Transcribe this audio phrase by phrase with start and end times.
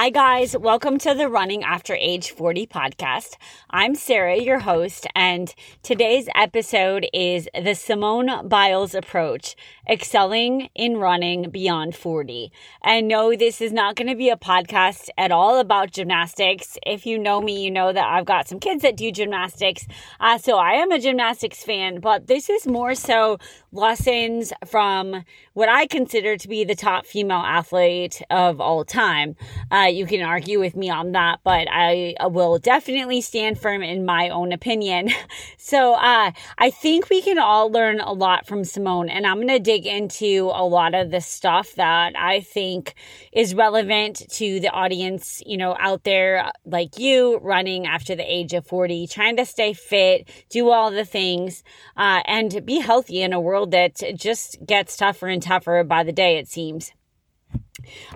[0.00, 0.56] Hi, guys.
[0.56, 3.34] Welcome to the Running After Age 40 podcast.
[3.68, 5.52] I'm Sarah, your host, and
[5.82, 9.56] today's episode is the Simone Biles approach,
[9.90, 12.52] excelling in running beyond 40.
[12.80, 16.78] And no, this is not going to be a podcast at all about gymnastics.
[16.86, 19.84] If you know me, you know that I've got some kids that do gymnastics.
[20.20, 23.38] Uh, so I am a gymnastics fan, but this is more so
[23.72, 29.34] lessons from what I consider to be the top female athlete of all time.
[29.72, 34.04] Uh, you can argue with me on that, but I will definitely stand firm in
[34.04, 35.10] my own opinion.
[35.60, 39.48] So uh, I think we can all learn a lot from Simone, and I'm going
[39.48, 42.94] to dig into a lot of the stuff that I think
[43.32, 48.54] is relevant to the audience, you know, out there like you running after the age
[48.54, 51.62] of 40, trying to stay fit, do all the things,
[51.98, 56.12] uh, and be healthy in a world that just gets tougher and tougher by the
[56.12, 56.92] day, it seems.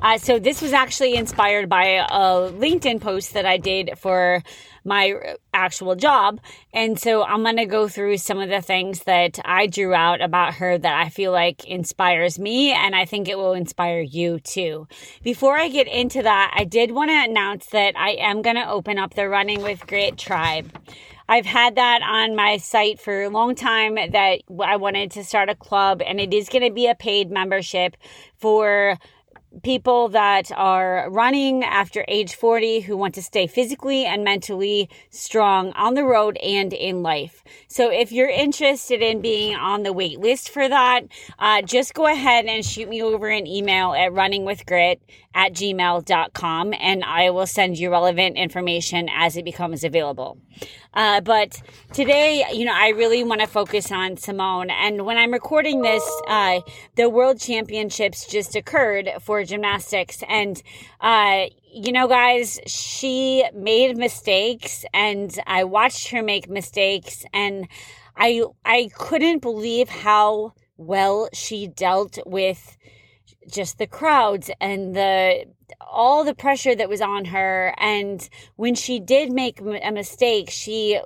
[0.01, 4.43] Uh, so this was actually inspired by a LinkedIn post that I did for
[4.85, 6.41] my actual job.
[6.73, 10.21] And so I'm going to go through some of the things that I drew out
[10.21, 12.73] about her that I feel like inspires me.
[12.73, 14.89] And I think it will inspire you too.
[15.23, 18.69] Before I get into that, I did want to announce that I am going to
[18.69, 20.73] open up the Running with Grit tribe.
[21.29, 25.49] I've had that on my site for a long time that I wanted to start
[25.49, 27.97] a club and it is going to be a paid membership
[28.37, 28.99] for
[29.63, 35.73] people that are running after age 40 who want to stay physically and mentally strong
[35.73, 37.43] on the road and in life.
[37.69, 41.03] So if you're interested in being on the wait list for that,
[41.39, 45.01] uh, just go ahead and shoot me over an email at runningwithgrit
[45.35, 50.39] at gmail.com and I will send you relevant information as it becomes available.
[50.95, 51.61] Uh, but
[51.93, 54.71] today, you know, I really want to focus on Simone.
[54.71, 56.61] And when I'm recording this, uh,
[56.97, 60.23] the World Championships just occurred for gymnastics.
[60.29, 60.63] And,
[61.01, 67.69] uh, you know, guys, she made mistakes and I watched her make mistakes and
[68.17, 72.77] I, I couldn't believe how well she dealt with
[73.51, 75.47] just the crowds and the
[75.81, 77.75] all the pressure that was on her.
[77.79, 81.01] And when she did make a mistake she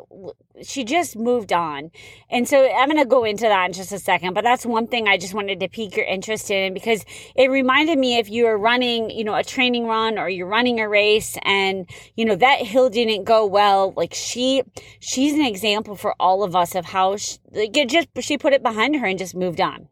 [0.62, 1.90] she just moved on.
[2.30, 4.86] And so i'm going to go into that in just a second but that's one
[4.86, 8.46] thing i just wanted to pique your interest in because it reminded me if you
[8.46, 12.34] are running you know a training run or you're running a race and you know
[12.34, 14.62] that hill didn't go well like she
[15.00, 18.62] she's an example for all of us of how she, like just she put it
[18.62, 19.88] behind her and just moved on.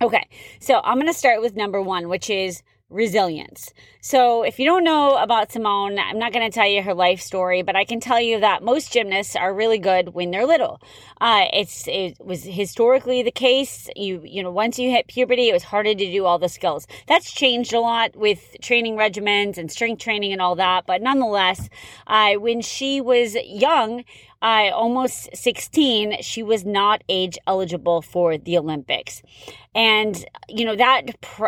[0.00, 0.28] Okay,
[0.60, 3.72] so I'm going to start with number one, which is resilience.
[4.00, 7.20] So, if you don't know about Simone, I'm not going to tell you her life
[7.20, 10.80] story, but I can tell you that most gymnasts are really good when they're little.
[11.20, 13.88] Uh, it's it was historically the case.
[13.96, 16.86] You you know, once you hit puberty, it was harder to do all the skills.
[17.06, 20.86] That's changed a lot with training regimens and strength training and all that.
[20.86, 21.68] But nonetheless,
[22.06, 24.04] uh, when she was young,
[24.40, 29.22] uh, almost 16, she was not age eligible for the Olympics.
[29.74, 31.02] And, you know, that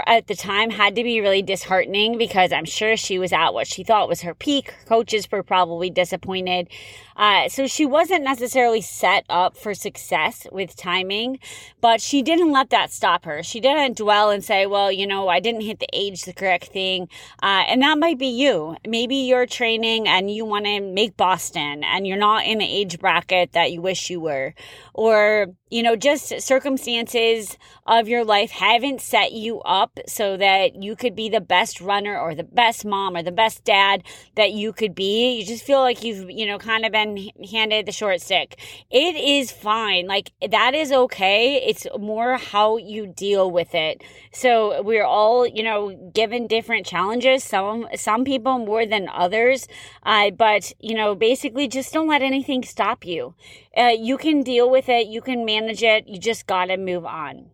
[0.07, 3.67] at the time had to be really disheartening because I'm sure she was at what
[3.67, 4.75] she thought was her peak.
[4.87, 6.69] Coaches were probably disappointed.
[7.17, 11.39] Uh, so she wasn't necessarily set up for success with timing,
[11.81, 13.43] but she didn't let that stop her.
[13.43, 16.67] She didn't dwell and say, well, you know, I didn't hit the age the correct
[16.67, 17.09] thing.
[17.43, 18.77] Uh, and that might be you.
[18.87, 22.99] Maybe you're training and you want to make Boston and you're not in the age
[22.99, 24.55] bracket that you wish you were.
[24.95, 27.57] Or, you know, just circumstances
[27.87, 32.19] of your life haven't set you up so that you could be the best runner
[32.19, 34.03] or the best mom or the best dad
[34.35, 35.39] that you could be.
[35.39, 38.59] You just feel like you've, you know, kind of been handed the short stick.
[38.91, 40.07] It is fine.
[40.07, 41.55] Like that is okay.
[41.65, 44.03] It's more how you deal with it.
[44.33, 47.45] So we're all, you know, given different challenges.
[47.45, 49.69] Some, some people more than others.
[50.03, 53.35] Uh, but, you know, basically just don't let anything stop you.
[53.77, 55.07] Uh, you can deal with it.
[55.07, 56.09] You can manage it.
[56.09, 57.51] You just got to move on.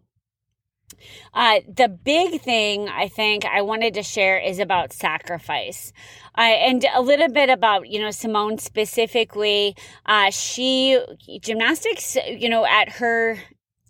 [1.35, 5.93] Uh, the big thing I think I wanted to share is about sacrifice.
[6.37, 9.77] Uh, and a little bit about, you know, Simone specifically.
[10.07, 10.99] Uh, she,
[11.41, 13.39] gymnastics, you know, at her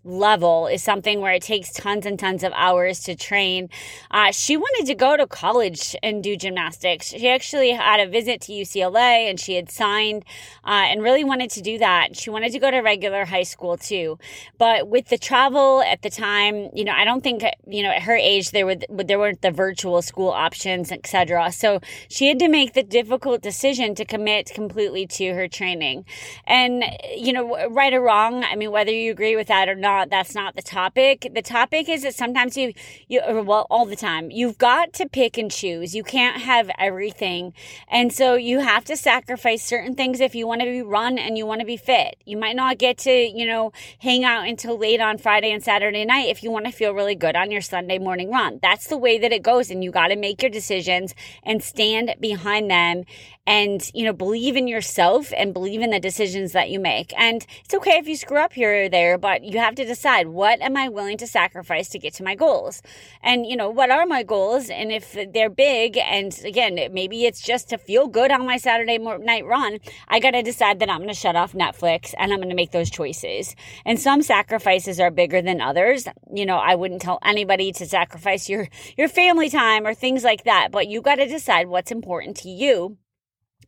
[0.07, 3.69] level is something where it takes tons and tons of hours to train.
[4.11, 7.09] Uh, she wanted to go to college and do gymnastics.
[7.09, 10.25] She actually had a visit to UCLA and she had signed
[10.65, 12.17] uh, and really wanted to do that.
[12.17, 14.19] She wanted to go to regular high school too.
[14.59, 18.03] But with the travel at the time, you know, I don't think, you know, at
[18.03, 21.51] her age, there were, there weren't the virtual school options, etc.
[21.53, 26.05] So she had to make the difficult decision to commit completely to her training.
[26.47, 26.85] And,
[27.17, 30.11] you know, right or wrong, I mean, whether you agree with that or not, not
[30.11, 31.31] that's not the topic.
[31.35, 32.73] The topic is that sometimes you
[33.09, 34.31] you well all the time.
[34.31, 35.95] You've got to pick and choose.
[35.95, 37.53] You can't have everything.
[37.89, 41.39] And so you have to sacrifice certain things if you want to be run and
[41.39, 42.17] you want to be fit.
[42.25, 46.05] You might not get to, you know, hang out until late on Friday and Saturday
[46.05, 48.59] night if you want to feel really good on your Sunday morning run.
[48.63, 52.15] That's the way that it goes and you got to make your decisions and stand
[52.21, 53.05] behind them
[53.47, 57.13] and, you know, believe in yourself and believe in the decisions that you make.
[57.19, 60.29] And it's okay if you screw up here or there, but you have to decide
[60.29, 62.83] what am I willing to sacrifice to get to my goals?
[63.23, 64.69] And, you know, what are my goals?
[64.69, 68.99] And if they're big, and again, maybe it's just to feel good on my Saturday
[68.99, 69.79] night run,
[70.09, 72.57] I got to decide that I'm going to shut off Netflix and I'm going to
[72.57, 73.55] make those choices.
[73.85, 76.09] And some sacrifices are bigger than others.
[76.33, 80.45] You know, I wouldn't tell anybody to sacrifice your, your family time or things like
[80.45, 82.99] that, but you got to decide what's important to you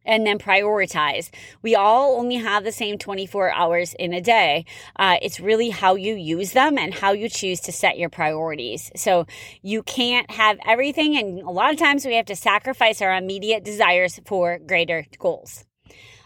[0.04, 1.30] and then prioritize.
[1.62, 4.64] We all only have the same 24 hours in a day.
[4.96, 8.90] Uh, it's really how you use them and how you choose to set your priorities.
[8.96, 9.26] So
[9.62, 11.16] you can't have everything.
[11.16, 15.64] And a lot of times we have to sacrifice our immediate desires for greater goals.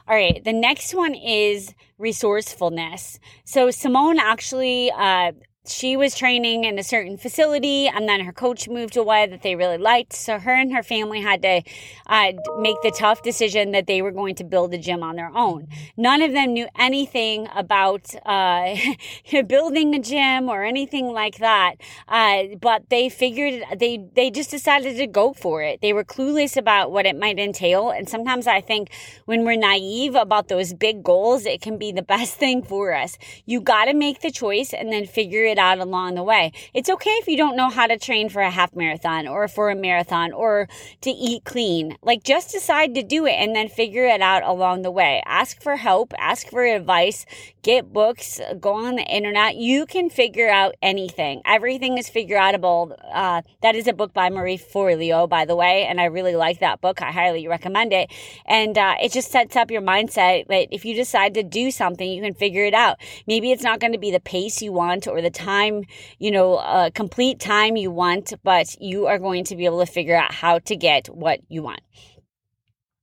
[0.09, 3.21] All right, the next one is resourcefulness.
[3.45, 5.33] So Simone actually uh,
[5.65, 9.55] she was training in a certain facility and then her coach moved away that they
[9.55, 10.13] really liked.
[10.13, 11.63] So her and her family had to
[12.09, 15.31] uh, make the tough decision that they were going to build a gym on their
[15.37, 15.69] own.
[15.97, 18.75] None of them knew anything about uh,
[19.47, 21.77] building a gym or anything like that
[22.09, 25.81] uh, but they figured they they just decided to go for it.
[25.81, 28.91] They were clueless about what it might entail and sometimes i think
[29.27, 33.17] when we're naive about those big goals it can be the best thing for us.
[33.47, 36.51] You got to make the choice and then figure it out along the way.
[36.75, 39.71] It's okay if you don't know how to train for a half marathon or for
[39.71, 40.69] a marathon or
[41.03, 41.97] to eat clean.
[42.03, 45.23] Like just decide to do it and then figure it out along the way.
[45.27, 47.25] Ask for help, ask for advice,
[47.63, 49.57] get books, go on the internet.
[49.57, 51.43] You can figure out anything.
[51.45, 52.97] Everything is figure outable.
[53.13, 56.61] Uh, that is a book by Marie Forleo, by the way, and I really like
[56.61, 57.01] that book.
[57.03, 58.11] I highly recommend it.
[58.47, 62.11] And uh, it just sets up your mindset that if you decide to do something,
[62.11, 62.99] you can figure it out.
[63.27, 65.85] Maybe it's not going to be the pace you want or the time,
[66.19, 70.17] you know, complete time you want, but you are going to be able to figure
[70.17, 71.81] out how to get what you want.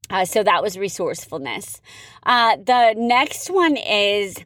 [0.09, 1.81] Uh, so that was resourcefulness.
[2.23, 4.43] Uh, the next one is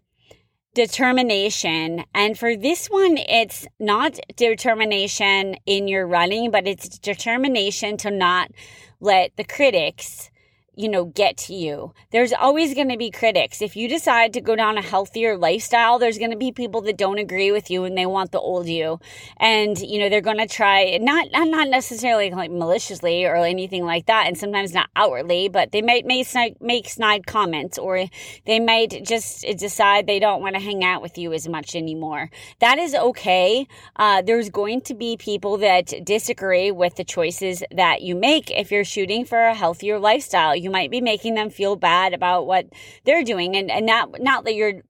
[0.73, 2.03] determination.
[2.13, 8.51] And for this one, it's not determination in your running, but it's determination to not
[8.99, 10.31] let the critics
[10.75, 11.93] you know, get to you.
[12.11, 13.61] There's always going to be critics.
[13.61, 16.97] If you decide to go down a healthier lifestyle, there's going to be people that
[16.97, 18.99] don't agree with you and they want the old you.
[19.37, 24.07] And, you know, they're going to try not, not necessarily like maliciously or anything like
[24.07, 24.25] that.
[24.27, 28.05] And sometimes not outwardly, but they might make snide, make snide comments or
[28.45, 32.31] they might just decide they don't want to hang out with you as much anymore.
[32.59, 33.67] That is okay.
[33.95, 38.71] Uh, there's going to be people that disagree with the choices that you make if
[38.71, 42.67] you're shooting for a healthier lifestyle you might be making them feel bad about what
[43.05, 44.81] they're doing and, and not, not that you're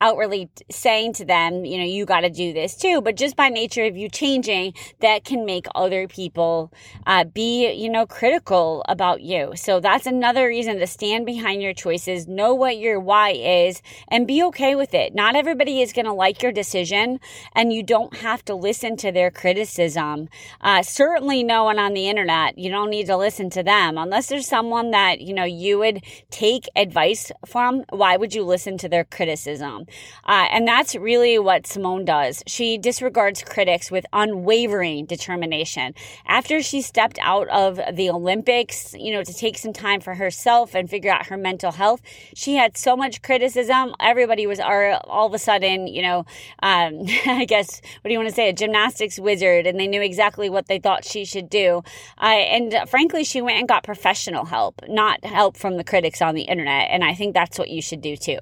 [0.00, 3.00] outwardly saying to them, you know, you got to do this too.
[3.00, 6.72] But just by nature of you changing, that can make other people
[7.06, 9.52] uh, be, you know, critical about you.
[9.56, 14.26] So that's another reason to stand behind your choices, know what your why is, and
[14.26, 15.14] be okay with it.
[15.14, 17.20] Not everybody is going to like your decision,
[17.54, 20.28] and you don't have to listen to their criticism.
[20.60, 24.28] Uh, certainly, no one on the internet, you don't need to listen to them unless
[24.28, 27.84] there's someone that, you know, you would take advice from.
[27.90, 29.86] Why would you listen to their criticism?
[30.24, 32.42] Uh, and that's really what Simone does.
[32.46, 35.94] She disregards critics with unwavering determination.
[36.26, 40.74] After she stepped out of the Olympics, you know, to take some time for herself
[40.74, 42.00] and figure out her mental health,
[42.34, 43.94] she had so much criticism.
[44.00, 46.24] Everybody was all of a sudden, you know,
[46.62, 50.02] um, I guess, what do you want to say, a gymnastics wizard, and they knew
[50.02, 51.82] exactly what they thought she should do.
[52.20, 56.34] Uh, and frankly, she went and got professional help, not help from the critics on
[56.34, 56.88] the internet.
[56.90, 58.38] And I think that's what you should do too.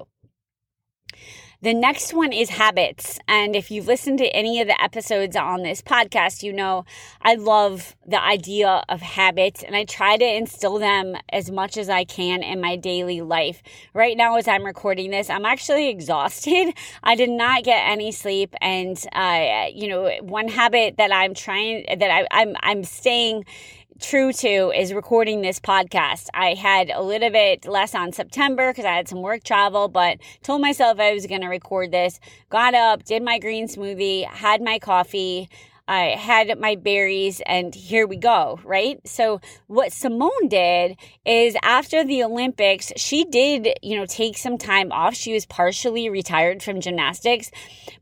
[1.61, 3.19] The next one is habits.
[3.27, 6.85] And if you've listened to any of the episodes on this podcast, you know
[7.21, 11.89] I love the idea of habits and I try to instill them as much as
[11.89, 13.61] I can in my daily life.
[13.93, 16.75] Right now, as I'm recording this, I'm actually exhausted.
[17.03, 18.55] I did not get any sleep.
[18.61, 23.43] And, uh, you know, one habit that I'm trying, that I, I'm, I'm staying
[23.99, 26.27] true to is recording this podcast.
[26.33, 30.19] I had a little bit less on September because I had some work travel, but
[30.41, 32.19] told myself I was going to record this.
[32.49, 35.49] Got up, did my green smoothie, had my coffee,
[35.89, 38.99] I had my berries and here we go, right?
[39.07, 44.91] So what Simone did is after the Olympics, she did, you know, take some time
[44.91, 45.15] off.
[45.15, 47.49] She was partially retired from gymnastics,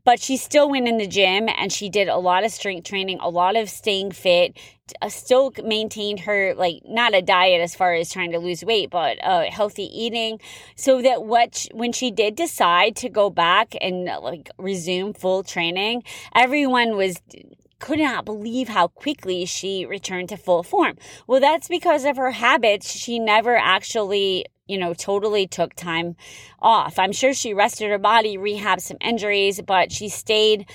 [0.04, 3.20] but she still went in the gym and she did a lot of strength training,
[3.20, 4.54] a lot of staying fit,
[5.00, 8.88] uh, still maintained her like not a diet as far as trying to lose weight
[8.90, 10.40] but uh, healthy eating
[10.76, 15.42] so that what she, when she did decide to go back and like resume full
[15.42, 16.02] training
[16.34, 17.20] everyone was
[17.78, 20.96] could not believe how quickly she returned to full form.
[21.26, 22.90] Well, that's because of her habits.
[22.90, 26.16] She never actually, you know, totally took time
[26.60, 26.98] off.
[26.98, 30.66] I'm sure she rested her body, rehabbed some injuries, but she stayed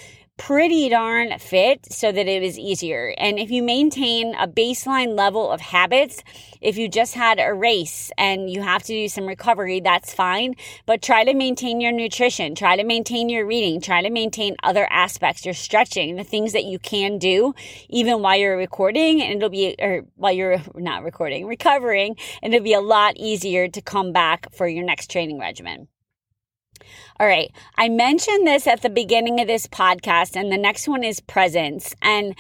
[0.46, 3.16] pretty darn fit so that it is easier.
[3.18, 6.22] And if you maintain a baseline level of habits,
[6.60, 10.56] if you just had a race and you have to do some recovery, that's fine.
[10.86, 14.86] But try to maintain your nutrition, try to maintain your reading, try to maintain other
[14.92, 17.54] aspects, your stretching, the things that you can do
[17.88, 22.66] even while you're recording and it'll be, or while you're not recording, recovering, and it'll
[22.66, 25.88] be a lot easier to come back for your next training regimen.
[27.20, 27.52] All right.
[27.78, 31.96] I mentioned this at the beginning of this podcast, and the next one is presence.
[32.02, 32.36] And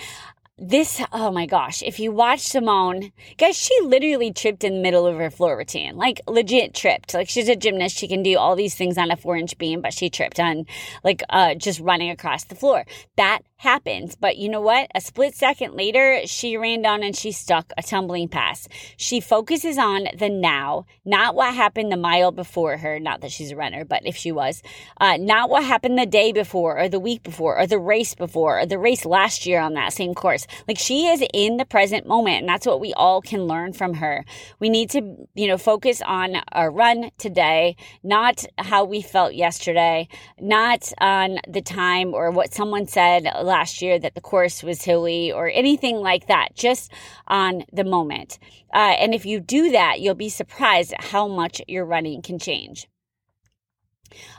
[0.59, 5.07] this, oh my gosh, if you watch Simone, guys, she literally tripped in the middle
[5.07, 7.13] of her floor routine, like legit tripped.
[7.13, 7.97] Like she's a gymnast.
[7.97, 10.65] She can do all these things on a four inch beam, but she tripped on
[11.03, 12.85] like, uh, just running across the floor.
[13.17, 14.15] That happens.
[14.15, 14.91] But you know what?
[14.93, 18.67] A split second later, she ran down and she stuck a tumbling pass.
[18.97, 22.99] She focuses on the now, not what happened the mile before her.
[22.99, 24.61] Not that she's a runner, but if she was,
[24.99, 28.59] uh, not what happened the day before or the week before or the race before
[28.59, 30.42] or the race last year on that same course.
[30.67, 32.41] Like she is in the present moment.
[32.41, 34.25] And that's what we all can learn from her.
[34.59, 40.07] We need to, you know, focus on our run today, not how we felt yesterday,
[40.39, 45.31] not on the time or what someone said last year that the course was hilly
[45.31, 46.91] or anything like that, just
[47.27, 48.39] on the moment.
[48.73, 52.39] Uh, and if you do that, you'll be surprised at how much your running can
[52.39, 52.87] change.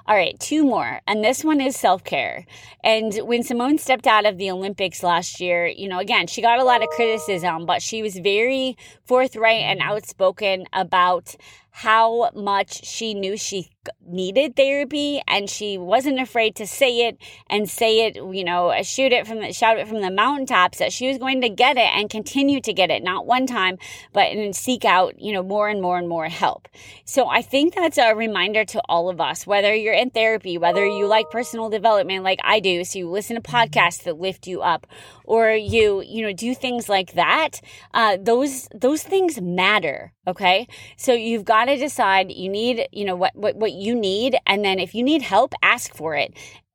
[0.06, 1.00] All right, two more.
[1.06, 2.46] And this one is self care.
[2.82, 6.58] And when Simone stepped out of the Olympics last year, you know, again, she got
[6.58, 11.34] a lot of criticism, but she was very forthright and outspoken about
[11.70, 13.70] how much she knew she
[14.06, 19.12] needed therapy and she wasn't afraid to say it and say it, you know, shoot
[19.12, 21.88] it from the, shout it from the mountaintops that she was going to get it
[21.94, 23.78] and continue to get it, not one time,
[24.12, 26.68] but and seek out, you know, more and more and more help.
[27.04, 30.84] So I think that's a reminder to all of us, whether you're in therapy, whether
[30.84, 34.62] you like personal development like I do, so you listen to podcasts that lift you
[34.62, 34.86] up
[35.24, 37.60] or you, you know, do things like that.
[37.92, 40.12] Uh, those, those things matter.
[40.26, 40.66] Okay.
[40.96, 44.36] So you've got to decide you need, you know, what, what, what you need.
[44.46, 46.34] And then if you need help, ask for it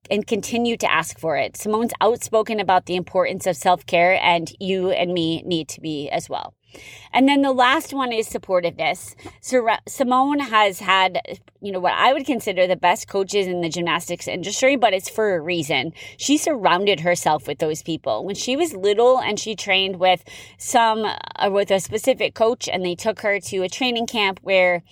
[0.09, 1.55] and continue to ask for it.
[1.55, 6.09] Simone's outspoken about the importance of self care, and you and me need to be
[6.09, 6.53] as well.
[7.11, 9.15] And then the last one is supportiveness.
[9.87, 11.19] Simone has had,
[11.61, 15.09] you know, what I would consider the best coaches in the gymnastics industry, but it's
[15.09, 15.93] for a reason.
[16.17, 18.23] She surrounded herself with those people.
[18.23, 20.23] When she was little and she trained with
[20.59, 24.83] some, uh, with a specific coach and they took her to a training camp where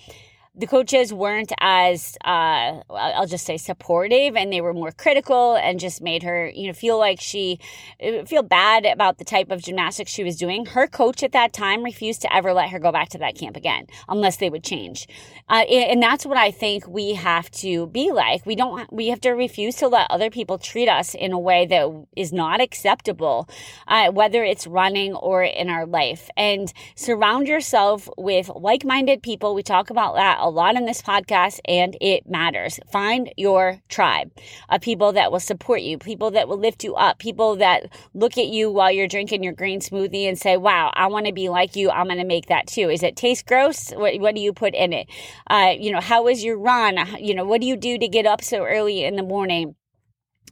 [0.58, 5.78] the coaches weren't as uh, I'll just say supportive, and they were more critical, and
[5.78, 7.60] just made her you know feel like she
[8.02, 10.66] uh, feel bad about the type of gymnastics she was doing.
[10.66, 13.56] Her coach at that time refused to ever let her go back to that camp
[13.56, 15.06] again unless they would change,
[15.48, 18.44] uh, and that's what I think we have to be like.
[18.44, 21.66] We don't we have to refuse to let other people treat us in a way
[21.66, 23.48] that is not acceptable,
[23.86, 29.54] uh, whether it's running or in our life, and surround yourself with like minded people.
[29.54, 32.80] We talk about that a lot in this podcast and it matters.
[32.90, 34.32] Find your tribe
[34.68, 38.38] of people that will support you, people that will lift you up, people that look
[38.38, 41.48] at you while you're drinking your green smoothie and say, wow, I want to be
[41.48, 41.90] like you.
[41.90, 42.88] I'm going to make that too.
[42.88, 43.90] Is it taste gross?
[43.90, 45.08] What, what do you put in it?
[45.48, 46.98] Uh, you know, how is your run?
[47.18, 49.74] You know, what do you do to get up so early in the morning?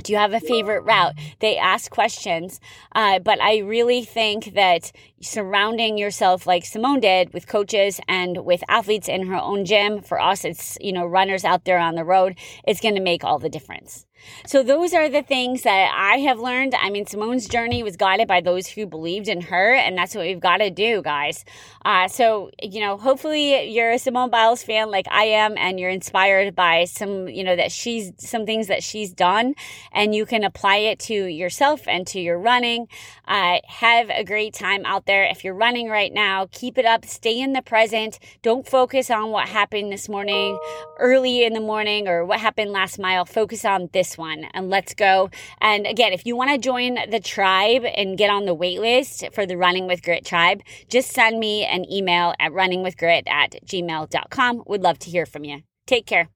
[0.03, 1.15] do you have a favorite route?
[1.41, 2.61] They ask questions,
[2.95, 8.62] uh, but I really think that surrounding yourself like Simone did with coaches and with
[8.68, 10.02] athletes in her own gym.
[10.02, 12.38] For us, it's, you know, runners out there on the road.
[12.66, 14.06] It's going to make all the difference.
[14.46, 16.75] So those are the things that I have learned.
[16.75, 20.25] I mean, Simone's journey was guided by those who believed in her, and that's what
[20.25, 21.44] we've got to do, guys.
[21.85, 25.90] Uh, so you know, hopefully you're a Simone Biles fan like I am, and you're
[25.90, 29.54] inspired by some, you know, that she's some things that she's done,
[29.92, 32.88] and you can apply it to yourself and to your running.
[33.26, 35.25] Uh, have a great time there.
[35.25, 37.05] If you're running right now, keep it up.
[37.05, 38.19] Stay in the present.
[38.43, 40.59] Don't focus on what happened this morning,
[40.99, 43.25] early in the morning, or what happened last mile.
[43.25, 45.31] Focus on this one and let's go.
[45.61, 49.25] And again, if you want to join the tribe and get on the wait list
[49.33, 54.63] for the Running with Grit tribe, just send me an email at runningwithgrit at gmail.com.
[54.67, 55.63] Would love to hear from you.
[55.87, 56.36] Take care.